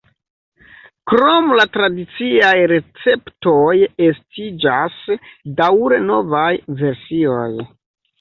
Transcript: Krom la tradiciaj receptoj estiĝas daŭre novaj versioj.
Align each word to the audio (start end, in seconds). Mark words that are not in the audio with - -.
Krom 1.09 1.49
la 1.57 1.65
tradiciaj 1.73 2.53
receptoj 2.71 3.75
estiĝas 4.05 4.97
daŭre 5.61 6.01
novaj 6.07 6.47
versioj. 6.81 7.51